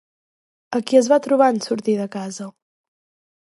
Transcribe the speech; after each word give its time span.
A 0.79 0.79
qui 0.87 0.97
es 0.99 1.09
va 1.13 1.19
trobar 1.27 1.49
en 1.57 1.61
sortir 1.67 1.95
de 2.01 2.09
casa? 2.17 2.49